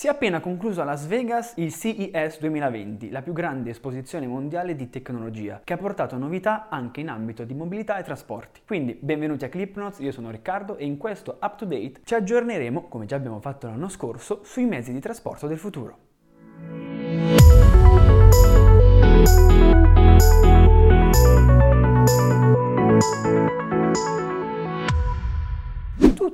Si 0.00 0.06
è 0.06 0.08
appena 0.08 0.40
concluso 0.40 0.80
a 0.80 0.84
Las 0.84 1.06
Vegas 1.06 1.52
il 1.58 1.74
CES 1.74 2.40
2020, 2.40 3.10
la 3.10 3.20
più 3.20 3.34
grande 3.34 3.68
esposizione 3.68 4.26
mondiale 4.26 4.74
di 4.74 4.88
tecnologia, 4.88 5.60
che 5.62 5.74
ha 5.74 5.76
portato 5.76 6.16
novità 6.16 6.70
anche 6.70 7.00
in 7.00 7.10
ambito 7.10 7.44
di 7.44 7.52
mobilità 7.52 7.98
e 7.98 8.02
trasporti. 8.02 8.62
Quindi 8.66 8.96
benvenuti 8.98 9.44
a 9.44 9.50
ClipNotes, 9.50 9.98
io 9.98 10.10
sono 10.10 10.30
Riccardo 10.30 10.78
e 10.78 10.86
in 10.86 10.96
questo 10.96 11.36
Up 11.42 11.56
to 11.56 11.66
Date 11.66 12.00
ci 12.04 12.14
aggiorneremo, 12.14 12.88
come 12.88 13.04
già 13.04 13.16
abbiamo 13.16 13.40
fatto 13.40 13.66
l'anno 13.66 13.90
scorso, 13.90 14.40
sui 14.42 14.64
mezzi 14.64 14.90
di 14.90 15.00
trasporto 15.00 15.46
del 15.46 15.58
futuro. 15.58 15.98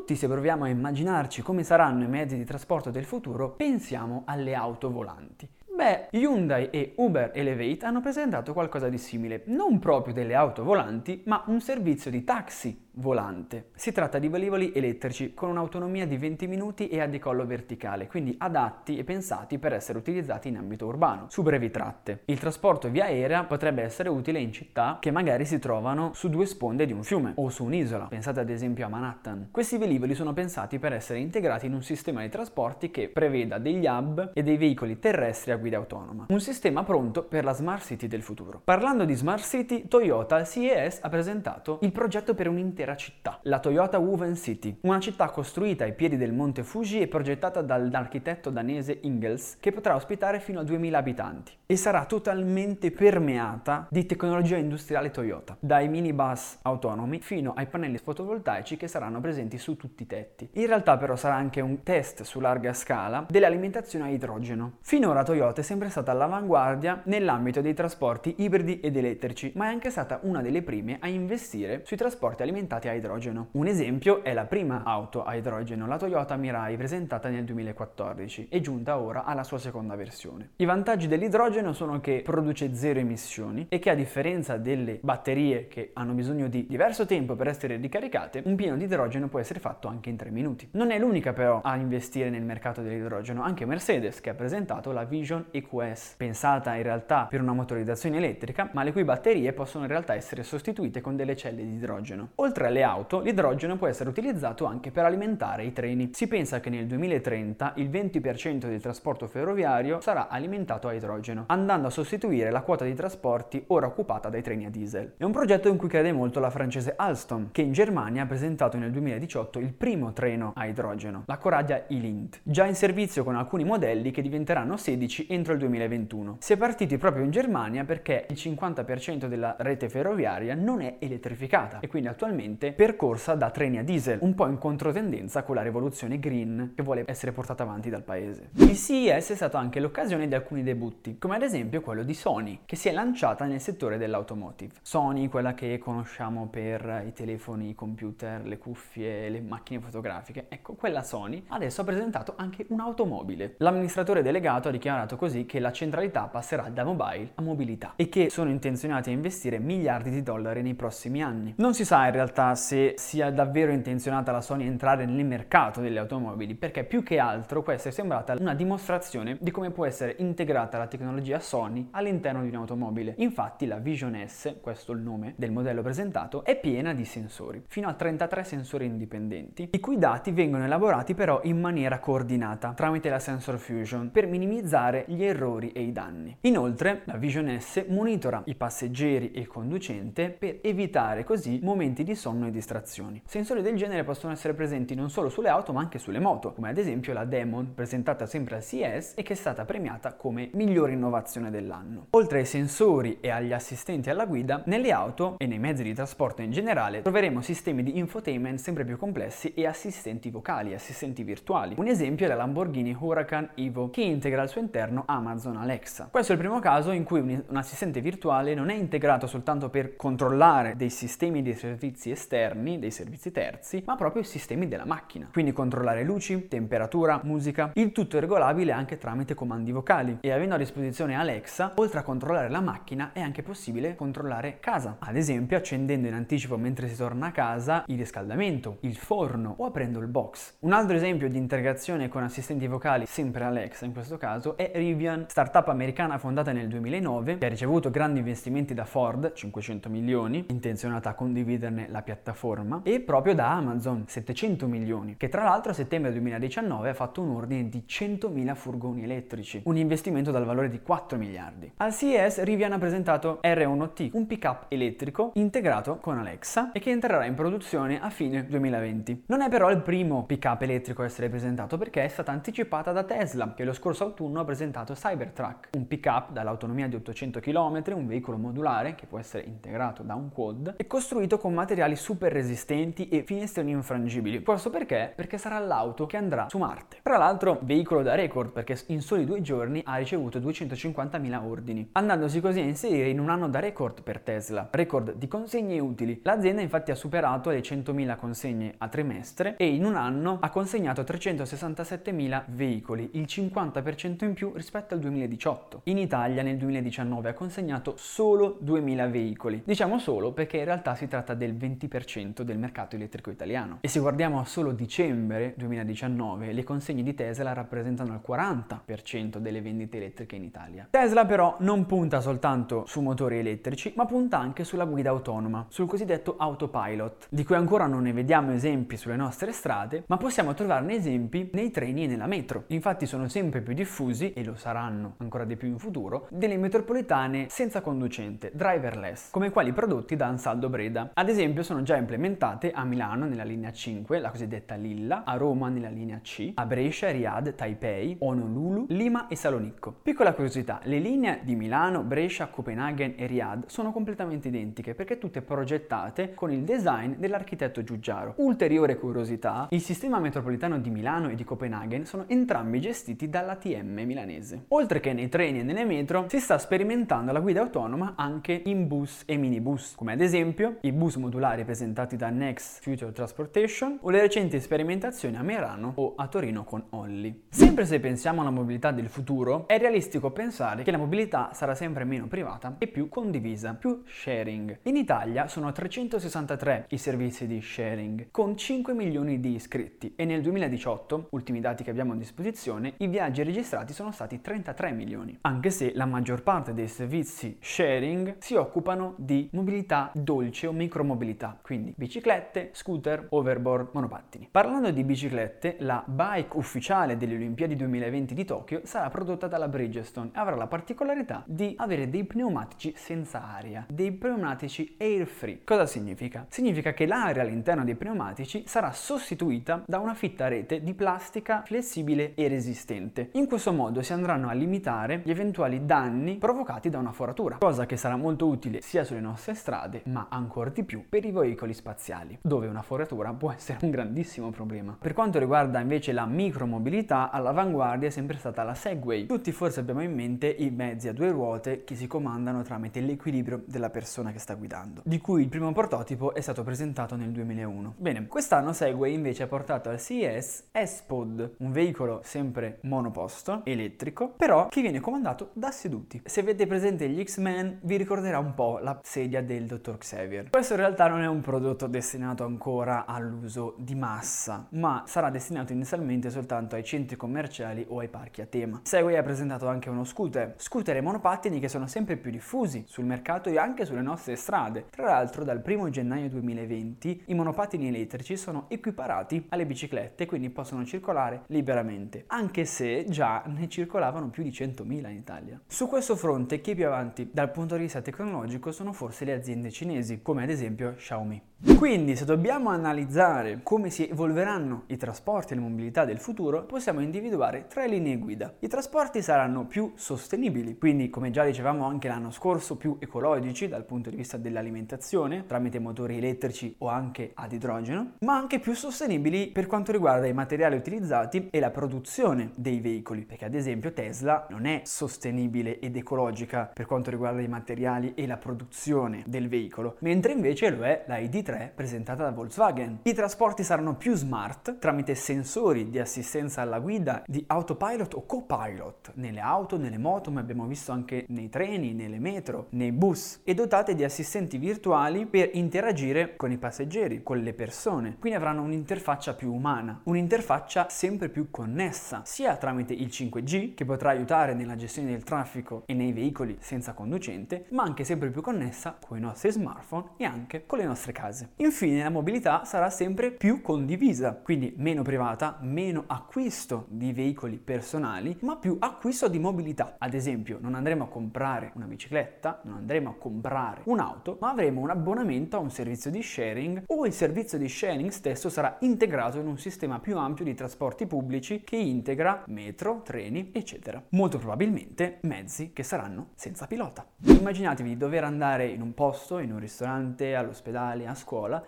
Tutti 0.06 0.20
se 0.20 0.28
proviamo 0.28 0.62
a 0.62 0.68
immaginarci 0.68 1.42
come 1.42 1.64
saranno 1.64 2.04
i 2.04 2.06
mezzi 2.06 2.36
di 2.36 2.44
trasporto 2.44 2.92
del 2.92 3.04
futuro, 3.04 3.50
pensiamo 3.50 4.22
alle 4.24 4.54
auto 4.54 4.88
volanti. 4.88 5.48
Beh, 5.74 6.10
Hyundai 6.12 6.70
e 6.70 6.92
Uber 6.98 7.32
Elevate 7.34 7.84
hanno 7.84 8.00
presentato 8.00 8.52
qualcosa 8.52 8.88
di 8.88 8.98
simile, 8.98 9.42
non 9.46 9.80
proprio 9.80 10.14
delle 10.14 10.36
auto 10.36 10.62
volanti, 10.62 11.22
ma 11.26 11.42
un 11.48 11.60
servizio 11.60 12.12
di 12.12 12.22
taxi 12.22 12.85
volante. 12.98 13.68
Si 13.74 13.92
tratta 13.92 14.18
di 14.18 14.28
velivoli 14.28 14.72
elettrici 14.74 15.34
con 15.34 15.50
un'autonomia 15.50 16.06
di 16.06 16.16
20 16.16 16.46
minuti 16.46 16.88
e 16.88 17.00
a 17.00 17.06
decollo 17.06 17.44
verticale, 17.46 18.06
quindi 18.06 18.34
adatti 18.38 18.96
e 18.96 19.04
pensati 19.04 19.58
per 19.58 19.72
essere 19.72 19.98
utilizzati 19.98 20.48
in 20.48 20.56
ambito 20.56 20.86
urbano, 20.86 21.26
su 21.28 21.42
brevi 21.42 21.70
tratte. 21.70 22.22
Il 22.26 22.38
trasporto 22.38 22.88
via 22.88 23.04
aerea 23.04 23.44
potrebbe 23.44 23.82
essere 23.82 24.08
utile 24.08 24.38
in 24.38 24.52
città 24.52 24.98
che 25.00 25.10
magari 25.10 25.44
si 25.44 25.58
trovano 25.58 26.12
su 26.14 26.28
due 26.28 26.46
sponde 26.46 26.86
di 26.86 26.92
un 26.92 27.02
fiume 27.02 27.32
o 27.36 27.48
su 27.48 27.64
un'isola, 27.64 28.06
pensate 28.06 28.40
ad 28.40 28.50
esempio 28.50 28.86
a 28.86 28.88
Manhattan. 28.88 29.48
Questi 29.50 29.76
velivoli 29.76 30.14
sono 30.14 30.32
pensati 30.32 30.78
per 30.78 30.92
essere 30.92 31.18
integrati 31.18 31.66
in 31.66 31.74
un 31.74 31.82
sistema 31.82 32.22
di 32.22 32.28
trasporti 32.28 32.90
che 32.90 33.08
preveda 33.08 33.58
degli 33.58 33.86
hub 33.86 34.30
e 34.32 34.42
dei 34.42 34.56
veicoli 34.56 34.98
terrestri 34.98 35.52
a 35.52 35.56
guida 35.56 35.76
autonoma. 35.76 36.26
Un 36.28 36.40
sistema 36.40 36.82
pronto 36.82 37.24
per 37.24 37.44
la 37.44 37.52
smart 37.52 37.84
city 37.84 38.06
del 38.06 38.22
futuro. 38.22 38.60
Parlando 38.64 39.04
di 39.04 39.14
smart 39.14 39.44
city, 39.44 39.86
Toyota 39.86 40.44
CES 40.44 41.00
ha 41.02 41.08
presentato 41.08 41.78
il 41.82 41.92
progetto 41.92 42.34
per 42.34 42.48
un'intera 42.48 42.85
un'intera 42.86 42.96
città, 42.96 43.38
la 43.42 43.58
Toyota 43.58 43.98
Woven 43.98 44.36
City, 44.36 44.78
una 44.82 45.00
città 45.00 45.28
costruita 45.30 45.84
ai 45.84 45.94
piedi 45.94 46.16
del 46.16 46.32
monte 46.32 46.62
Fuji 46.62 47.00
e 47.00 47.08
progettata 47.08 47.60
dall'architetto 47.60 48.50
danese 48.50 48.98
Ingels, 49.02 49.56
che 49.58 49.72
potrà 49.72 49.96
ospitare 49.96 50.38
fino 50.38 50.60
a 50.60 50.62
2000 50.62 50.96
abitanti 50.96 51.52
e 51.66 51.76
sarà 51.76 52.04
totalmente 52.04 52.92
permeata 52.92 53.88
di 53.90 54.06
tecnologia 54.06 54.56
industriale 54.56 55.10
Toyota, 55.10 55.56
dai 55.58 55.88
minibus 55.88 56.58
autonomi 56.62 57.20
fino 57.20 57.54
ai 57.56 57.66
pannelli 57.66 57.98
fotovoltaici 57.98 58.76
che 58.76 58.86
saranno 58.86 59.20
presenti 59.20 59.58
su 59.58 59.76
tutti 59.76 60.04
i 60.04 60.06
tetti. 60.06 60.48
In 60.52 60.66
realtà 60.66 60.96
però 60.96 61.16
sarà 61.16 61.34
anche 61.34 61.60
un 61.60 61.82
test 61.82 62.22
su 62.22 62.38
larga 62.38 62.72
scala 62.72 63.26
dell'alimentazione 63.28 64.04
a 64.04 64.08
idrogeno. 64.08 64.78
Finora 64.82 65.24
Toyota 65.24 65.60
è 65.60 65.64
sempre 65.64 65.88
stata 65.88 66.12
all'avanguardia 66.12 67.00
nell'ambito 67.06 67.60
dei 67.60 67.74
trasporti 67.74 68.36
ibridi 68.38 68.78
ed 68.78 68.96
elettrici, 68.96 69.50
ma 69.56 69.66
è 69.66 69.68
anche 69.68 69.90
stata 69.90 70.20
una 70.22 70.42
delle 70.42 70.62
prime 70.62 70.98
a 71.00 71.08
investire 71.08 71.82
sui 71.84 71.96
trasporti 71.96 72.42
alimentari 72.42 72.75
orientati 72.76 72.88
a 72.88 72.92
idrogeno. 72.92 73.48
Un 73.52 73.66
esempio 73.66 74.22
è 74.22 74.32
la 74.32 74.44
prima 74.44 74.82
auto 74.84 75.24
a 75.24 75.34
idrogeno, 75.34 75.86
la 75.86 75.96
Toyota 75.96 76.36
Mirai, 76.36 76.76
presentata 76.76 77.28
nel 77.28 77.44
2014 77.44 78.48
e 78.50 78.60
giunta 78.60 78.98
ora 78.98 79.24
alla 79.24 79.44
sua 79.44 79.58
seconda 79.58 79.94
versione. 79.96 80.50
I 80.56 80.64
vantaggi 80.64 81.08
dell'idrogeno 81.08 81.72
sono 81.72 82.00
che 82.00 82.22
produce 82.24 82.74
zero 82.74 82.98
emissioni 82.98 83.66
e 83.68 83.78
che 83.78 83.90
a 83.90 83.94
differenza 83.94 84.56
delle 84.56 84.98
batterie 85.00 85.68
che 85.68 85.90
hanno 85.94 86.12
bisogno 86.12 86.48
di 86.48 86.66
diverso 86.66 87.06
tempo 87.06 87.34
per 87.34 87.48
essere 87.48 87.76
ricaricate, 87.76 88.42
un 88.44 88.56
pieno 88.56 88.76
di 88.76 88.84
idrogeno 88.84 89.28
può 89.28 89.38
essere 89.38 89.60
fatto 89.60 89.88
anche 89.88 90.10
in 90.10 90.16
3 90.16 90.30
minuti. 90.30 90.68
Non 90.72 90.90
è 90.90 90.98
l'unica 90.98 91.32
però 91.32 91.60
a 91.62 91.76
investire 91.76 92.30
nel 92.30 92.42
mercato 92.42 92.82
dell'idrogeno, 92.82 93.42
anche 93.42 93.64
Mercedes 93.64 94.20
che 94.20 94.30
ha 94.30 94.34
presentato 94.34 94.92
la 94.92 95.04
Vision 95.04 95.46
EQS, 95.50 96.14
pensata 96.16 96.74
in 96.74 96.82
realtà 96.82 97.26
per 97.28 97.40
una 97.40 97.52
motorizzazione 97.52 98.18
elettrica, 98.18 98.70
ma 98.72 98.82
le 98.82 98.92
cui 98.92 99.04
batterie 99.04 99.52
possono 99.52 99.84
in 99.84 99.90
realtà 99.90 100.14
essere 100.14 100.42
sostituite 100.42 101.00
con 101.00 101.16
delle 101.16 101.36
celle 101.36 101.64
di 101.64 101.74
idrogeno. 101.74 102.30
Oltre 102.36 102.65
Oltre 102.66 102.80
alle 102.80 102.82
auto, 102.82 103.20
l'idrogeno 103.20 103.76
può 103.76 103.86
essere 103.86 104.08
utilizzato 104.08 104.64
anche 104.64 104.90
per 104.90 105.04
alimentare 105.04 105.64
i 105.64 105.72
treni. 105.72 106.10
Si 106.12 106.26
pensa 106.26 106.58
che 106.58 106.68
nel 106.68 106.86
2030 106.86 107.74
il 107.76 107.88
20% 107.88 108.66
del 108.66 108.80
trasporto 108.80 109.28
ferroviario 109.28 110.00
sarà 110.00 110.28
alimentato 110.28 110.88
a 110.88 110.92
idrogeno, 110.92 111.44
andando 111.46 111.86
a 111.86 111.90
sostituire 111.90 112.50
la 112.50 112.62
quota 112.62 112.84
di 112.84 112.94
trasporti 112.94 113.62
ora 113.68 113.86
occupata 113.86 114.28
dai 114.28 114.42
treni 114.42 114.66
a 114.66 114.70
diesel. 114.70 115.14
È 115.16 115.22
un 115.22 115.30
progetto 115.30 115.68
in 115.68 115.76
cui 115.76 115.88
crede 115.88 116.10
molto 116.12 116.40
la 116.40 116.50
francese 116.50 116.94
Alstom, 116.96 117.50
che 117.52 117.62
in 117.62 117.72
Germania 117.72 118.24
ha 118.24 118.26
presentato 118.26 118.76
nel 118.78 118.90
2018 118.90 119.60
il 119.60 119.72
primo 119.72 120.12
treno 120.12 120.52
a 120.56 120.66
idrogeno, 120.66 121.22
la 121.26 121.38
Coradia 121.38 121.86
E-Lint, 121.86 122.40
già 122.42 122.66
in 122.66 122.74
servizio 122.74 123.22
con 123.22 123.36
alcuni 123.36 123.64
modelli 123.64 124.10
che 124.10 124.22
diventeranno 124.22 124.76
16 124.76 125.26
entro 125.28 125.52
il 125.52 125.60
2021. 125.60 126.38
Si 126.40 126.52
è 126.52 126.56
partiti 126.56 126.98
proprio 126.98 127.22
in 127.22 127.30
Germania 127.30 127.84
perché 127.84 128.26
il 128.28 128.36
50% 128.36 129.26
della 129.26 129.54
rete 129.60 129.88
ferroviaria 129.88 130.54
non 130.54 130.80
è 130.80 130.96
elettrificata 130.98 131.78
e 131.80 131.86
quindi 131.86 132.08
attualmente 132.08 132.54
praticamente 132.56 132.72
percorsa 132.72 133.34
da 133.34 133.50
treni 133.50 133.78
a 133.78 133.84
diesel, 133.84 134.18
un 134.22 134.34
po' 134.34 134.46
in 134.46 134.58
controtendenza 134.58 135.42
con 135.42 135.54
la 135.54 135.62
rivoluzione 135.62 136.18
green 136.18 136.72
che 136.74 136.82
vuole 136.82 137.04
essere 137.06 137.32
portata 137.32 137.62
avanti 137.62 137.90
dal 137.90 138.02
paese. 138.02 138.50
Il 138.54 138.76
CES 138.76 139.30
è 139.30 139.34
stato 139.34 139.56
anche 139.56 139.78
l'occasione 139.80 140.26
di 140.26 140.34
alcuni 140.34 140.62
debutti, 140.62 141.18
come 141.18 141.36
ad 141.36 141.42
esempio 141.42 141.80
quello 141.80 142.02
di 142.02 142.14
Sony, 142.14 142.60
che 142.64 142.76
si 142.76 142.88
è 142.88 142.92
lanciata 142.92 143.44
nel 143.44 143.60
settore 143.60 143.98
dell'automotive. 143.98 144.74
Sony, 144.82 145.28
quella 145.28 145.54
che 145.54 145.78
conosciamo 145.78 146.48
per 146.48 147.04
i 147.06 147.12
telefoni, 147.12 147.70
i 147.70 147.74
computer, 147.74 148.44
le 148.44 148.58
cuffie, 148.58 149.28
le 149.28 149.40
macchine 149.40 149.80
fotografiche, 149.80 150.46
ecco, 150.48 150.74
quella 150.74 151.02
Sony 151.02 151.44
adesso 151.48 151.82
ha 151.82 151.84
presentato 151.84 152.34
anche 152.36 152.64
un'automobile. 152.68 153.54
L'amministratore 153.58 154.22
delegato 154.22 154.68
ha 154.68 154.72
dichiarato 154.72 155.16
così 155.16 155.46
che 155.46 155.60
la 155.60 155.72
centralità 155.72 156.22
passerà 156.24 156.68
da 156.68 156.84
mobile 156.84 157.32
a 157.34 157.42
mobilità 157.42 157.92
e 157.96 158.08
che 158.08 158.30
sono 158.30 158.50
intenzionati 158.50 159.10
a 159.10 159.12
investire 159.12 159.58
miliardi 159.58 160.10
di 160.10 160.22
dollari 160.22 160.62
nei 160.62 160.74
prossimi 160.74 161.22
anni. 161.22 161.54
Non 161.56 161.74
si 161.74 161.84
sa 161.84 162.06
in 162.06 162.12
realtà 162.12 162.35
se 162.36 162.94
sia 162.98 163.30
davvero 163.30 163.72
intenzionata 163.72 164.30
la 164.30 164.42
Sony 164.42 164.64
a 164.64 164.66
entrare 164.66 165.06
nel 165.06 165.24
mercato 165.24 165.80
delle 165.80 165.98
automobili, 165.98 166.54
perché 166.54 166.84
più 166.84 167.02
che 167.02 167.18
altro 167.18 167.62
questa 167.62 167.88
è 167.88 167.92
sembrata 167.92 168.34
una 168.38 168.54
dimostrazione 168.54 169.38
di 169.40 169.50
come 169.50 169.70
può 169.70 169.86
essere 169.86 170.16
integrata 170.18 170.76
la 170.76 170.86
tecnologia 170.86 171.40
Sony 171.40 171.88
all'interno 171.92 172.42
di 172.42 172.48
un'automobile. 172.48 173.14
Infatti 173.18 173.66
la 173.66 173.78
Vision 173.78 174.22
S, 174.26 174.56
questo 174.60 174.92
è 174.92 174.94
il 174.96 175.00
nome 175.00 175.32
del 175.36 175.50
modello 175.50 175.80
presentato, 175.80 176.44
è 176.44 176.60
piena 176.60 176.92
di 176.92 177.06
sensori, 177.06 177.62
fino 177.68 177.88
a 177.88 177.94
33 177.94 178.44
sensori 178.44 178.84
indipendenti, 178.84 179.70
i 179.72 179.80
cui 179.80 179.96
dati 179.96 180.30
vengono 180.30 180.64
elaborati 180.64 181.14
però 181.14 181.40
in 181.44 181.58
maniera 181.58 181.98
coordinata 181.98 182.74
tramite 182.74 183.08
la 183.08 183.18
Sensor 183.18 183.58
Fusion 183.58 184.10
per 184.10 184.26
minimizzare 184.26 185.06
gli 185.08 185.24
errori 185.24 185.72
e 185.72 185.80
i 185.80 185.92
danni. 185.92 186.36
Inoltre 186.42 187.00
la 187.04 187.16
Vision 187.16 187.58
S 187.58 187.86
monitora 187.88 188.42
i 188.44 188.54
passeggeri 188.54 189.30
e 189.30 189.40
il 189.40 189.46
conducente 189.46 190.28
per 190.28 190.58
evitare 190.60 191.24
così 191.24 191.60
momenti 191.62 192.02
di 192.04 192.14
sonno 192.14 192.24
sonno 192.26 192.48
e 192.48 192.50
distrazioni. 192.50 193.22
Sensori 193.24 193.62
del 193.62 193.76
genere 193.76 194.02
possono 194.02 194.32
essere 194.32 194.52
presenti 194.52 194.96
non 194.96 195.10
solo 195.10 195.28
sulle 195.28 195.48
auto 195.48 195.72
ma 195.72 195.78
anche 195.78 196.00
sulle 196.00 196.18
moto, 196.18 196.52
come 196.52 196.70
ad 196.70 196.76
esempio 196.76 197.12
la 197.12 197.24
Demon 197.24 197.72
presentata 197.72 198.26
sempre 198.26 198.56
al 198.56 198.64
CES 198.64 199.12
e 199.14 199.22
che 199.22 199.34
è 199.34 199.36
stata 199.36 199.64
premiata 199.64 200.14
come 200.14 200.50
migliore 200.54 200.90
innovazione 200.90 201.50
dell'anno. 201.50 202.06
Oltre 202.10 202.40
ai 202.40 202.44
sensori 202.44 203.18
e 203.20 203.30
agli 203.30 203.52
assistenti 203.52 204.10
alla 204.10 204.26
guida, 204.26 204.62
nelle 204.64 204.90
auto 204.90 205.36
e 205.38 205.46
nei 205.46 205.60
mezzi 205.60 205.84
di 205.84 205.94
trasporto 205.94 206.42
in 206.42 206.50
generale 206.50 207.02
troveremo 207.02 207.40
sistemi 207.42 207.84
di 207.84 207.96
infotainment 207.96 208.58
sempre 208.58 208.84
più 208.84 208.98
complessi 208.98 209.54
e 209.54 209.64
assistenti 209.64 210.28
vocali, 210.28 210.74
assistenti 210.74 211.22
virtuali. 211.22 211.76
Un 211.78 211.86
esempio 211.86 212.26
è 212.26 212.28
la 212.28 212.34
Lamborghini 212.34 212.96
Huracan 212.98 213.50
Evo 213.54 213.88
che 213.90 214.00
integra 214.00 214.42
al 214.42 214.48
suo 214.48 214.60
interno 214.60 215.04
Amazon 215.06 215.58
Alexa. 215.58 216.08
Questo 216.10 216.32
è 216.32 216.34
il 216.34 216.40
primo 216.40 216.58
caso 216.58 216.90
in 216.90 217.04
cui 217.04 217.20
un 217.20 217.56
assistente 217.56 218.00
virtuale 218.00 218.54
non 218.54 218.68
è 218.68 218.74
integrato 218.74 219.28
soltanto 219.28 219.68
per 219.68 219.94
controllare 219.94 220.74
dei 220.74 220.90
sistemi 220.90 221.40
di 221.40 221.54
servizi 221.54 222.10
esterni, 222.10 222.14
esterni, 222.16 222.78
dei 222.78 222.90
servizi 222.90 223.30
terzi, 223.30 223.82
ma 223.86 223.94
proprio 223.94 224.22
i 224.22 224.24
sistemi 224.24 224.66
della 224.66 224.86
macchina. 224.86 225.28
Quindi 225.30 225.52
controllare 225.52 226.02
luci, 226.02 226.48
temperatura, 226.48 227.20
musica, 227.22 227.70
il 227.74 227.92
tutto 227.92 228.16
è 228.16 228.20
regolabile 228.20 228.72
anche 228.72 228.98
tramite 228.98 229.34
comandi 229.34 229.70
vocali 229.70 230.18
e 230.20 230.32
avendo 230.32 230.54
a 230.54 230.58
disposizione 230.58 231.14
Alexa, 231.14 231.72
oltre 231.76 232.00
a 232.00 232.02
controllare 232.02 232.48
la 232.48 232.60
macchina 232.60 233.10
è 233.12 233.20
anche 233.20 233.42
possibile 233.42 233.94
controllare 233.94 234.58
casa, 234.60 234.96
ad 234.98 235.16
esempio 235.16 235.56
accendendo 235.56 236.08
in 236.08 236.14
anticipo 236.14 236.56
mentre 236.56 236.88
si 236.88 236.96
torna 236.96 237.26
a 237.26 237.32
casa 237.32 237.84
il 237.88 237.98
riscaldamento, 237.98 238.78
il 238.80 238.96
forno 238.96 239.54
o 239.58 239.66
aprendo 239.66 240.00
il 240.00 240.08
box. 240.08 240.56
Un 240.60 240.72
altro 240.72 240.96
esempio 240.96 241.28
di 241.28 241.36
integrazione 241.36 242.08
con 242.08 242.22
assistenti 242.22 242.66
vocali, 242.66 243.06
sempre 243.06 243.44
Alexa 243.44 243.84
in 243.84 243.92
questo 243.92 244.16
caso, 244.16 244.56
è 244.56 244.70
Rivian, 244.74 245.26
startup 245.28 245.68
americana 245.68 246.18
fondata 246.18 246.52
nel 246.52 246.68
2009 246.68 247.38
che 247.38 247.46
ha 247.46 247.48
ricevuto 247.48 247.90
grandi 247.90 248.20
investimenti 248.20 248.72
da 248.72 248.84
Ford, 248.84 249.32
500 249.32 249.88
milioni, 249.88 250.46
intenzionata 250.48 251.10
a 251.10 251.14
condividerne 251.14 251.88
la 251.90 252.02
piattaforma, 252.06 252.82
e 252.84 253.00
proprio 253.00 253.34
da 253.34 253.50
Amazon, 253.50 254.04
700 254.06 254.68
milioni, 254.68 255.16
che 255.16 255.28
tra 255.28 255.42
l'altro 255.42 255.72
a 255.72 255.74
settembre 255.74 256.12
2019 256.12 256.88
ha 256.88 256.94
fatto 256.94 257.20
un 257.20 257.30
ordine 257.30 257.68
di 257.68 257.82
100.000 257.84 258.54
furgoni 258.54 259.02
elettrici, 259.02 259.62
un 259.64 259.76
investimento 259.76 260.30
dal 260.30 260.44
valore 260.44 260.68
di 260.68 260.80
4 260.80 261.18
miliardi. 261.18 261.72
Al 261.78 261.92
CES 261.92 262.44
Rivian 262.44 262.72
ha 262.72 262.78
presentato 262.78 263.40
R1T, 263.42 264.10
un 264.12 264.26
pick-up 264.28 264.66
elettrico 264.68 265.32
integrato 265.34 265.96
con 265.96 266.16
Alexa 266.18 266.70
e 266.70 266.78
che 266.78 266.90
entrerà 266.90 267.24
in 267.24 267.34
produzione 267.34 268.00
a 268.00 268.08
fine 268.08 268.46
2020. 268.46 269.24
Non 269.26 269.40
è 269.40 269.48
però 269.48 269.68
il 269.70 269.80
primo 269.80 270.24
pick-up 270.24 270.62
elettrico 270.62 271.02
a 271.02 271.06
essere 271.06 271.28
presentato 271.28 271.76
perché 271.76 272.04
è 272.04 272.08
stata 272.08 272.30
anticipata 272.30 272.92
da 272.92 273.02
Tesla, 273.02 273.54
che 273.54 273.64
lo 273.64 273.72
scorso 273.72 274.04
autunno 274.04 274.38
ha 274.38 274.44
presentato 274.44 274.94
Cybertruck, 274.94 275.70
un 275.74 275.88
pick-up 275.88 276.30
dall'autonomia 276.30 276.86
di 276.86 276.94
800 276.94 277.40
km, 277.40 277.82
un 277.94 278.06
veicolo 278.06 278.36
modulare 278.36 278.94
che 278.94 279.06
può 279.06 279.18
essere 279.18 279.42
integrato 279.42 280.04
da 280.04 280.14
un 280.14 280.30
quad 280.30 280.74
e 280.76 280.86
costruito 280.86 281.38
con 281.38 281.52
materiali 281.52 281.95
super 281.96 282.32
resistenti 282.32 283.08
e 283.08 283.22
finestroni 283.22 283.70
infrangibili. 283.72 284.42
Questo 284.42 284.70
perché? 284.70 285.12
Perché 285.14 285.38
sarà 285.38 285.58
l'auto 285.58 286.06
che 286.06 286.16
andrà 286.16 286.46
su 286.48 286.58
Marte. 286.58 286.98
Tra 287.02 287.18
l'altro 287.18 287.58
veicolo 287.62 288.02
da 288.02 288.14
record 288.14 288.52
perché 288.52 288.78
in 288.86 289.00
soli 289.00 289.24
due 289.24 289.42
giorni 289.42 289.82
ha 289.84 289.96
ricevuto 289.96 290.38
250.000 290.38 291.44
ordini, 291.44 291.88
andandosi 291.92 292.40
così 292.40 292.60
a 292.60 292.64
inserire 292.64 293.08
in 293.08 293.18
un 293.18 293.30
anno 293.30 293.48
da 293.48 293.58
record 293.58 294.02
per 294.02 294.20
Tesla, 294.20 294.68
record 294.70 295.14
di 295.14 295.28
consegne 295.28 295.78
utili. 295.78 296.20
L'azienda 296.22 296.60
infatti 296.60 296.90
ha 296.90 296.94
superato 296.94 297.50
le 297.50 297.60
100.000 297.60 298.16
consegne 298.16 298.74
a 298.78 298.88
trimestre 298.88 299.56
e 299.56 299.66
in 299.66 299.84
un 299.84 299.96
anno 299.96 300.38
ha 300.40 300.50
consegnato 300.50 301.02
367.000 301.02 302.44
veicoli, 302.48 303.10
il 303.12 303.24
50% 303.28 304.24
in 304.24 304.34
più 304.34 304.52
rispetto 304.54 304.94
al 304.94 305.00
2018. 305.00 305.80
In 305.84 305.98
Italia 305.98 306.42
nel 306.42 306.56
2019 306.56 307.28
ha 307.28 307.34
consegnato 307.34 307.94
solo 307.96 308.58
2.000 308.64 309.10
veicoli. 309.10 309.62
Diciamo 309.64 309.98
solo 309.98 310.32
perché 310.32 310.58
in 310.58 310.64
realtà 310.64 310.94
si 310.94 311.08
tratta 311.08 311.34
del 311.34 311.54
20% 311.54 311.85
del 311.88 312.58
mercato 312.58 312.96
elettrico 312.96 313.30
italiano. 313.30 313.78
E 313.80 313.88
se 313.88 314.00
guardiamo 314.00 314.40
a 314.40 314.44
solo 314.44 314.72
dicembre 314.72 315.54
2019, 315.56 316.52
le 316.52 316.64
consegne 316.64 317.02
di 317.02 317.14
Tesla 317.14 317.52
rappresentano 317.52 318.12
il 318.12 318.20
40% 318.26 319.38
delle 319.38 319.60
vendite 319.60 319.96
elettriche 319.96 320.36
in 320.36 320.44
Italia. 320.44 320.88
Tesla 320.90 321.24
però 321.24 321.56
non 321.60 321.86
punta 321.86 322.20
soltanto 322.20 322.84
su 322.86 323.00
motori 323.00 323.38
elettrici, 323.38 323.92
ma 323.96 324.06
punta 324.06 324.38
anche 324.38 324.64
sulla 324.64 324.84
guida 324.84 325.10
autonoma, 325.10 325.66
sul 325.68 325.86
cosiddetto 325.86 326.36
autopilot, 326.36 327.26
di 327.30 327.44
cui 327.44 327.54
ancora 327.54 327.86
non 327.86 328.02
ne 328.02 328.12
vediamo 328.12 328.52
esempi 328.52 328.96
sulle 328.96 329.16
nostre 329.16 329.52
strade, 329.52 330.04
ma 330.06 330.16
possiamo 330.16 330.54
trovarne 330.54 330.94
esempi 330.94 331.50
nei 331.52 331.70
treni 331.70 332.04
e 332.04 332.06
nella 332.06 332.26
metro. 332.26 332.64
Infatti 332.68 333.06
sono 333.06 333.28
sempre 333.28 333.60
più 333.60 333.74
diffusi, 333.74 334.32
e 334.32 334.44
lo 334.44 334.56
saranno 334.56 335.14
ancora 335.18 335.44
di 335.44 335.56
più 335.56 335.68
in 335.68 335.78
futuro, 335.78 336.26
delle 336.30 336.56
metropolitane 336.56 337.46
senza 337.48 337.80
conducente, 337.80 338.50
driverless, 338.54 339.30
come 339.30 339.50
quelli 339.50 339.72
prodotti 339.72 340.16
da 340.16 340.26
Ansaldo 340.26 340.68
Breda. 340.68 341.10
Ad 341.14 341.28
esempio 341.28 341.62
sono 341.62 341.75
già 341.82 341.96
implementate 341.96 342.72
a 342.72 342.84
Milano 342.84 343.26
nella 343.26 343.44
linea 343.44 343.72
5, 343.72 344.18
la 344.18 344.30
cosiddetta 344.30 344.74
Lilla, 344.74 345.24
a 345.24 345.36
Roma 345.36 345.68
nella 345.68 345.88
linea 345.88 346.20
C, 346.22 346.52
a 346.54 346.66
Brescia, 346.66 347.10
Riyadh, 347.10 347.54
Taipei, 347.54 348.16
Honolulu, 348.20 348.86
Lima 348.88 349.26
e 349.28 349.36
Salonicco. 349.36 349.94
Piccola 350.02 350.32
curiosità, 350.32 350.80
le 350.84 350.98
linee 350.98 351.40
di 351.42 351.54
Milano, 351.54 352.02
Brescia, 352.02 352.46
Copenaghen 352.48 353.14
e 353.16 353.26
Riyadh 353.26 353.66
sono 353.66 353.92
completamente 353.92 354.48
identiche 354.48 354.94
perché 354.94 355.18
tutte 355.18 355.42
progettate 355.42 356.34
con 356.34 356.52
il 356.52 356.62
design 356.62 357.14
dell'architetto 357.16 357.82
Giugiaro. 357.82 358.34
Ulteriore 358.36 358.96
curiosità, 358.96 359.68
il 359.70 359.80
sistema 359.80 360.18
metropolitano 360.18 360.78
di 360.78 360.90
Milano 360.90 361.28
e 361.28 361.34
di 361.34 361.44
Copenaghen 361.44 362.06
sono 362.06 362.24
entrambi 362.28 362.80
gestiti 362.80 363.28
dall'ATM 363.28 364.00
milanese. 364.04 364.64
Oltre 364.68 365.00
che 365.00 365.12
nei 365.12 365.28
treni 365.28 365.60
e 365.60 365.62
nelle 365.62 365.84
metro, 365.84 366.26
si 366.28 366.40
sta 366.40 366.58
sperimentando 366.58 367.32
la 367.32 367.40
guida 367.40 367.60
autonoma 367.60 368.14
anche 368.16 368.62
in 368.64 368.86
bus 368.86 369.22
e 369.26 369.36
minibus, 369.36 369.94
come 369.94 370.12
ad 370.12 370.20
esempio 370.20 370.78
i 370.82 370.92
bus 370.92 371.16
modulari 371.16 371.64
presentati 371.66 372.14
da 372.16 372.30
Next 372.30 372.80
Future 372.80 373.10
Transportation 373.10 373.98
o 374.02 374.10
le 374.10 374.20
recenti 374.20 374.60
sperimentazioni 374.60 375.36
a 375.36 375.42
Merano 375.42 375.92
o 375.96 376.14
a 376.16 376.28
Torino 376.28 376.62
con 376.62 376.84
Olli. 376.90 377.42
Sempre 377.48 377.84
se 377.84 377.98
pensiamo 377.98 378.40
alla 378.40 378.50
mobilità 378.50 378.92
del 378.92 379.08
futuro, 379.08 379.66
è 379.66 379.76
realistico 379.76 380.30
pensare 380.30 380.84
che 380.84 380.92
la 380.92 380.96
mobilità 380.96 381.50
sarà 381.52 381.74
sempre 381.74 382.04
meno 382.04 382.28
privata 382.28 382.76
e 382.78 382.86
più 382.86 383.08
condivisa, 383.08 383.74
più 383.74 384.02
sharing. 384.06 384.78
In 384.82 384.94
Italia 384.94 385.48
sono 385.48 385.72
363 385.72 386.86
i 386.90 386.98
servizi 386.98 387.48
di 387.48 387.60
sharing, 387.60 388.28
con 388.30 388.56
5 388.56 388.94
milioni 388.94 389.40
di 389.40 389.56
iscritti 389.56 390.14
e 390.14 390.24
nel 390.24 390.42
2018, 390.42 391.26
ultimi 391.30 391.58
dati 391.58 391.82
che 391.82 391.90
abbiamo 391.90 392.12
a 392.12 392.16
disposizione, 392.16 392.94
i 392.98 393.08
viaggi 393.08 393.42
registrati 393.42 393.92
sono 393.92 394.12
stati 394.12 394.40
33 394.40 394.92
milioni, 394.92 395.36
anche 395.40 395.70
se 395.70 395.92
la 395.94 396.06
maggior 396.06 396.44
parte 396.44 396.74
dei 396.74 396.86
servizi 396.86 397.56
sharing 397.60 398.36
si 398.38 398.54
occupano 398.54 399.14
di 399.16 399.48
mobilità 399.52 400.12
dolce 400.14 400.68
o 400.68 400.72
micromobilità, 400.72 401.55
quindi 401.62 401.92
biciclette, 401.96 402.70
scooter, 402.72 403.26
overboard, 403.30 403.90
monopattini. 403.92 404.48
Parlando 404.50 404.90
di 404.90 405.04
biciclette, 405.04 405.76
la 405.80 406.02
bike 406.06 406.56
ufficiale 406.56 407.16
delle 407.16 407.34
Olimpiadi 407.34 407.76
2020 407.76 408.34
di 408.34 408.44
Tokyo 408.44 408.80
sarà 408.84 409.08
prodotta 409.08 409.48
dalla 409.48 409.68
Bridgestone 409.68 410.30
e 410.34 410.38
avrà 410.38 410.56
la 410.56 410.66
particolarità 410.66 411.42
di 411.46 411.74
avere 411.78 412.08
dei 412.08 412.24
pneumatici 412.24 412.94
senza 412.96 413.44
aria, 413.44 413.86
dei 413.88 414.12
pneumatici 414.12 414.96
air 414.98 415.26
free. 415.26 415.62
Cosa 415.64 415.86
significa? 415.86 416.46
Significa 416.48 416.92
che 416.92 417.06
l'aria 417.06 417.42
all'interno 417.42 417.84
dei 417.84 417.94
pneumatici 417.94 418.64
sarà 418.66 418.92
sostituita 418.92 419.82
da 419.86 419.98
una 419.98 420.14
fitta 420.14 420.48
rete 420.48 420.82
di 420.82 420.94
plastica 420.94 421.62
flessibile 421.64 422.34
e 422.34 422.48
resistente. 422.48 423.30
In 423.32 423.46
questo 423.46 423.72
modo 423.72 424.02
si 424.02 424.12
andranno 424.12 424.48
a 424.48 424.52
limitare 424.52 425.20
gli 425.24 425.30
eventuali 425.30 425.84
danni 425.84 426.36
provocati 426.36 426.88
da 426.88 426.98
una 426.98 427.12
foratura, 427.12 427.56
cosa 427.58 427.86
che 427.86 427.96
sarà 427.96 428.16
molto 428.16 428.46
utile 428.46 428.80
sia 428.80 429.04
sulle 429.04 429.20
nostre 429.20 429.54
strade, 429.54 430.02
ma 430.06 430.26
ancora 430.30 430.70
di 430.70 430.84
più 430.84 431.04
per 431.08 431.24
i 431.24 431.30
veicoli 431.40 431.74
spaziali, 431.74 432.38
dove 432.42 432.66
una 432.66 432.82
foratura 432.82 433.32
può 433.32 433.52
essere 433.52 433.78
un 433.82 433.90
grandissimo 433.90 434.50
problema. 434.50 434.96
Per 435.00 435.12
quanto 435.12 435.38
riguarda 435.38 435.80
invece 435.80 436.12
la 436.12 436.26
micromobilità, 436.26 437.30
all'avanguardia 437.30 438.08
è 438.08 438.10
sempre 438.10 438.36
stata 438.38 438.62
la 438.62 438.74
Segway. 438.74 439.26
Tutti 439.26 439.52
forse 439.52 439.80
abbiamo 439.80 440.02
in 440.02 440.14
mente 440.14 440.48
i 440.48 440.70
mezzi 440.70 441.08
a 441.08 441.12
due 441.12 441.30
ruote 441.30 441.84
che 441.84 441.94
si 441.94 442.06
comandano 442.06 442.62
tramite 442.62 443.00
l'equilibrio 443.00 443.62
della 443.66 443.90
persona 443.90 444.32
che 444.32 444.38
sta 444.38 444.54
guidando, 444.54 445.02
di 445.04 445.18
cui 445.18 445.42
il 445.42 445.48
primo 445.48 445.72
prototipo 445.72 446.34
è 446.34 446.40
stato 446.40 446.62
presentato 446.62 447.16
nel 447.16 447.30
2001. 447.30 447.94
Bene, 447.96 448.26
quest'anno 448.26 448.72
Segway 448.72 449.14
invece 449.14 449.44
ha 449.44 449.46
portato 449.46 449.88
al 449.88 450.00
CES 450.00 450.68
S-Pod, 450.72 451.54
un 451.58 451.72
veicolo 451.72 452.20
sempre 452.24 452.78
monoposto, 452.82 453.62
elettrico, 453.64 454.32
però 454.36 454.68
che 454.68 454.80
viene 454.80 455.00
comandato 455.00 455.50
da 455.52 455.70
seduti. 455.70 456.20
Se 456.24 456.40
avete 456.40 456.66
presente 456.66 457.08
gli 457.08 457.22
X-Men 457.22 457.78
vi 457.82 457.96
ricorderà 457.96 458.38
un 458.38 458.54
po' 458.54 458.78
la 458.78 458.98
sedia 459.02 459.42
del 459.42 459.66
dottor 459.66 459.98
Xavier. 459.98 460.50
Questo 460.50 460.74
in 460.74 460.80
realtà 460.80 461.08
non 461.08 461.22
è 461.22 461.25
un 461.26 461.40
prodotto 461.40 461.86
destinato 461.86 462.44
ancora 462.44 463.06
all'uso 463.06 463.74
di 463.78 463.94
massa, 463.94 464.66
ma 464.70 465.04
sarà 465.06 465.30
destinato 465.30 465.72
inizialmente 465.72 466.30
soltanto 466.30 466.74
ai 466.74 466.84
centri 466.84 467.16
commerciali 467.16 467.84
o 467.88 467.98
ai 467.98 468.08
parchi 468.08 468.40
a 468.40 468.46
tema. 468.46 468.80
Segway 468.82 469.16
ha 469.16 469.22
presentato 469.22 469.68
anche 469.68 469.90
uno 469.90 470.04
scooter, 470.04 470.54
scooter 470.56 470.96
e 470.96 471.00
monopattini 471.00 471.60
che 471.60 471.68
sono 471.68 471.86
sempre 471.86 472.16
più 472.16 472.30
diffusi 472.30 472.84
sul 472.86 473.04
mercato 473.04 473.48
e 473.48 473.58
anche 473.58 473.84
sulle 473.84 474.02
nostre 474.02 474.36
strade. 474.36 474.86
Tra 474.90 475.06
l'altro 475.06 475.44
dal 475.44 475.62
1 475.64 475.90
gennaio 475.90 476.28
2020 476.28 477.24
i 477.26 477.34
monopattini 477.34 477.88
elettrici 477.88 478.36
sono 478.36 478.66
equiparati 478.68 479.46
alle 479.50 479.66
biciclette, 479.66 480.26
quindi 480.26 480.50
possono 480.50 480.84
circolare 480.84 481.42
liberamente, 481.48 482.24
anche 482.28 482.64
se 482.64 483.04
già 483.08 483.42
ne 483.46 483.68
circolavano 483.68 484.28
più 484.28 484.42
di 484.42 484.50
100.000 484.50 484.84
in 485.08 485.16
Italia. 485.16 485.60
Su 485.66 485.86
questo 485.88 486.16
fronte 486.16 486.60
chi 486.60 486.72
è 486.72 486.74
più 486.74 486.86
avanti 486.86 487.30
dal 487.32 487.50
punto 487.50 487.74
di 487.76 487.82
vista 487.82 488.00
tecnologico 488.00 488.72
sono 488.72 488.92
forse 488.92 489.24
le 489.24 489.32
aziende 489.32 489.70
cinesi, 489.70 490.22
come 490.22 490.42
ad 490.42 490.50
esempio 490.50 490.94
Xiaomi. 490.94 491.15
tell 491.16 491.24
me. 491.24 491.42
Quindi 491.76 492.16
se 492.16 492.24
dobbiamo 492.24 492.70
analizzare 492.70 493.60
come 493.62 493.90
si 493.90 494.08
evolveranno 494.08 494.84
i 494.86 494.96
trasporti 494.96 495.52
e 495.52 495.56
le 495.56 495.62
mobilità 495.62 496.04
del 496.04 496.18
futuro, 496.18 496.64
possiamo 496.64 497.00
individuare 497.00 497.66
tre 497.66 497.86
linee 497.86 498.16
guida. 498.16 498.54
I 498.60 498.66
trasporti 498.68 499.20
saranno 499.20 499.66
più 499.66 499.92
sostenibili, 499.94 500.78
quindi 500.78 501.10
come 501.10 501.30
già 501.30 501.44
dicevamo 501.44 501.86
anche 501.86 502.08
l'anno 502.08 502.30
scorso, 502.30 502.76
più 502.76 502.96
ecologici 502.98 503.68
dal 503.68 503.84
punto 503.84 504.08
di 504.08 504.16
vista 504.16 504.38
dell'alimentazione, 504.38 505.44
tramite 505.46 505.78
motori 505.78 506.16
elettrici 506.16 506.74
o 506.78 506.88
anche 506.88 507.32
ad 507.34 507.52
idrogeno, 507.52 508.12
ma 508.20 508.36
anche 508.36 508.58
più 508.58 508.74
sostenibili 508.74 509.48
per 509.48 509.66
quanto 509.66 509.92
riguarda 509.92 510.26
i 510.26 510.34
materiali 510.34 510.76
utilizzati 510.76 511.48
e 511.50 511.60
la 511.60 511.70
produzione 511.70 512.52
dei 512.54 512.80
veicoli, 512.80 513.24
perché 513.24 513.44
ad 513.44 513.54
esempio 513.54 513.92
Tesla 513.92 514.46
non 514.50 514.64
è 514.64 514.80
sostenibile 514.84 515.78
ed 515.78 515.96
ecologica 515.96 516.70
per 516.72 516.86
quanto 516.86 517.10
riguarda 517.10 517.40
i 517.42 517.48
materiali 517.48 518.14
e 518.14 518.26
la 518.26 518.38
produzione 518.38 519.24
del 519.26 519.48
veicolo, 519.48 519.96
mentre 520.00 520.32
invece 520.32 520.70
lo 520.70 520.82
è 520.84 521.04
la 521.06 521.18
ID3 521.18 521.55
presentata 521.74 522.24
da 522.24 522.30
Volkswagen. 522.30 523.00
I 523.02 523.12
trasporti 523.12 523.62
saranno 523.62 523.94
più 523.94 524.14
smart 524.14 524.78
tramite 524.78 525.14
sensori 525.14 525.90
di 525.90 525.98
assistenza 525.98 526.62
alla 526.62 526.78
guida 526.78 527.22
di 527.26 527.44
autopilot 527.46 528.14
o 528.14 528.26
copilot 528.26 529.12
nelle 529.14 529.40
auto, 529.40 529.76
nelle 529.76 529.98
moto, 529.98 530.28
come 530.28 530.40
abbiamo 530.40 530.66
visto 530.66 530.92
anche 530.92 531.24
nei 531.28 531.48
treni, 531.48 531.92
nelle 531.92 532.18
metro, 532.18 532.66
nei 532.70 532.92
bus 532.92 533.40
e 533.44 533.54
dotate 533.54 533.94
di 533.94 534.04
assistenti 534.04 534.58
virtuali 534.58 535.26
per 535.26 535.50
interagire 535.54 536.36
con 536.36 536.50
i 536.50 536.58
passeggeri, 536.58 537.22
con 537.22 537.38
le 537.38 537.54
persone. 537.54 538.16
Quindi 538.18 538.38
avranno 538.38 538.62
un'interfaccia 538.62 539.34
più 539.34 539.52
umana, 539.52 540.00
un'interfaccia 540.04 540.88
sempre 540.88 541.28
più 541.28 541.50
connessa, 541.50 542.22
sia 542.24 542.56
tramite 542.56 542.92
il 542.92 543.06
5G 543.06 543.74
che 543.74 543.84
potrà 543.84 544.10
aiutare 544.10 544.54
nella 544.54 544.76
gestione 544.76 545.10
del 545.10 545.24
traffico 545.24 545.82
e 545.86 545.94
nei 545.94 546.12
veicoli 546.12 546.56
senza 546.60 546.92
conducente, 546.92 547.66
ma 547.70 547.82
anche 547.82 548.04
sempre 548.04 548.30
più 548.30 548.40
connessa 548.40 548.96
con 549.06 549.16
i 549.16 549.20
nostri 549.20 549.50
smartphone 549.50 550.10
e 550.16 550.24
anche 550.24 550.64
con 550.66 550.78
le 550.78 550.84
nostre 550.84 551.12
case. 551.12 551.35
Case. 551.36 551.50
Infine 551.56 552.02
la 552.02 552.10
mobilità 552.10 552.64
sarà 552.64 552.88
sempre 552.88 553.30
più 553.30 553.60
condivisa, 553.60 554.32
quindi 554.34 554.72
meno 554.76 555.02
privata, 555.02 555.58
meno 555.60 556.04
acquisto 556.06 556.86
di 556.88 557.12
veicoli 557.12 557.58
personali, 557.58 558.36
ma 558.40 558.56
più 558.56 558.76
acquisto 558.80 559.28
di 559.28 559.38
mobilità. 559.38 559.96
Ad 559.98 560.14
esempio, 560.14 560.58
non 560.60 560.74
andremo 560.74 561.04
a 561.04 561.08
comprare 561.08 561.72
una 561.74 561.86
bicicletta, 561.86 562.60
non 562.64 562.76
andremo 562.76 563.10
a 563.10 563.14
comprare 563.14 563.82
un'auto, 563.84 564.38
ma 564.40 564.50
avremo 564.50 564.80
un 564.80 564.90
abbonamento 564.90 565.56
a 565.56 565.60
un 565.60 565.70
servizio 565.70 566.10
di 566.10 566.22
sharing 566.22 566.84
o 566.86 567.06
il 567.06 567.12
servizio 567.12 567.58
di 567.58 567.68
sharing 567.68 568.10
stesso 568.10 568.48
sarà 568.48 568.76
integrato 568.80 569.38
in 569.38 569.46
un 569.46 569.58
sistema 569.58 569.98
più 569.98 570.16
ampio 570.16 570.44
di 570.44 570.54
trasporti 570.54 571.06
pubblici 571.06 571.62
che 571.64 571.76
integra 571.76 572.44
metro, 572.46 573.02
treni, 573.04 573.50
eccetera. 573.52 574.02
Molto 574.10 574.38
probabilmente 574.38 575.18
mezzi 575.22 575.72
che 575.72 575.82
saranno 575.82 576.28
senza 576.34 576.66
pilota. 576.66 577.04
Immaginatevi 577.24 577.90
di 577.90 577.96
dover 577.96 578.24
andare 578.24 578.66
in 578.66 578.80
un 578.80 578.94
posto, 578.94 579.38
in 579.38 579.52
un 579.52 579.58
ristorante, 579.58 580.34
all'ospedale, 580.34 581.06
a 581.06 581.14
scuola 581.14 581.25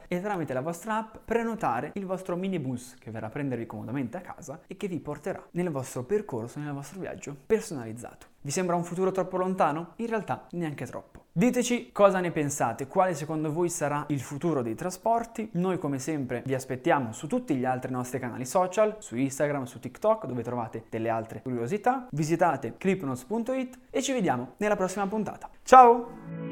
e 0.09 0.21
tramite 0.21 0.53
la 0.53 0.61
vostra 0.61 0.99
app 0.99 1.17
prenotare 1.25 1.91
il 1.95 2.07
vostro 2.07 2.37
minibus 2.37 2.95
che 2.99 3.11
verrà 3.11 3.27
a 3.27 3.31
prendervi 3.31 3.67
comodamente 3.67 4.17
a 4.17 4.21
casa 4.21 4.61
e 4.67 4.77
che 4.77 4.89
vi 4.89 5.01
porterà 5.01 5.45
nel 5.53 5.71
vostro 5.71 6.05
percorso, 6.05 6.61
nel 6.61 6.73
vostro 6.73 7.01
viaggio 7.01 7.37
personalizzato. 7.47 8.27
Vi 8.41 8.51
sembra 8.51 8.77
un 8.77 8.85
futuro 8.85 9.11
troppo 9.11 9.37
lontano? 9.37 9.93
In 9.97 10.07
realtà 10.07 10.47
neanche 10.53 10.87
troppo. 10.87 11.27
Diteci 11.33 11.93
cosa 11.93 12.21
ne 12.21 12.31
pensate, 12.31 12.87
quale 12.87 13.15
secondo 13.15 13.53
voi 13.53 13.69
sarà 13.69 14.07
il 14.09 14.21
futuro 14.21 14.63
dei 14.63 14.75
trasporti. 14.75 15.51
Noi 15.53 15.79
come 15.79 15.99
sempre 15.99 16.43
vi 16.45 16.55
aspettiamo 16.55 17.13
su 17.13 17.27
tutti 17.27 17.55
gli 17.55 17.65
altri 17.65 17.93
nostri 17.93 18.19
canali 18.19 18.45
social, 18.45 18.97
su 18.99 19.17
Instagram, 19.17 19.65
su 19.65 19.79
TikTok, 19.79 20.27
dove 20.27 20.43
trovate 20.43 20.85
delle 20.89 21.11
altre 21.11 21.43
curiosità. 21.43 22.09
Visitate 22.11 22.75
clipnotes.it 22.77 23.79
e 23.91 24.03
ci 24.03 24.13
vediamo 24.13 24.55
nella 24.57 24.77
prossima 24.77 25.07
puntata. 25.07 25.49
Ciao! 25.63 26.48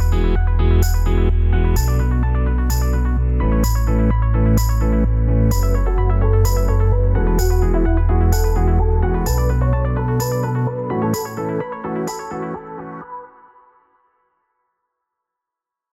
Thank 0.00 0.32